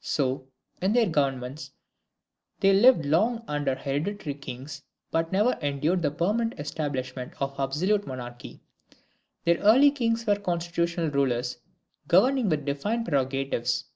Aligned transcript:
So, 0.00 0.46
in 0.80 0.92
their 0.92 1.08
governments 1.08 1.72
they 2.60 2.72
lived 2.72 3.04
long 3.04 3.42
under 3.48 3.74
hereditary 3.74 4.34
kings, 4.36 4.84
but 5.10 5.32
never 5.32 5.54
endured 5.60 6.02
the 6.02 6.10
permanent 6.12 6.54
establishment 6.60 7.32
of 7.42 7.58
absolute 7.58 8.06
monarchy. 8.06 8.60
Their 9.44 9.58
early 9.58 9.90
kings 9.90 10.24
were 10.24 10.36
constitutional 10.36 11.10
rulers, 11.10 11.58
governing 12.06 12.48
with 12.48 12.64
defined 12.64 13.06
prerogatives. 13.06 13.86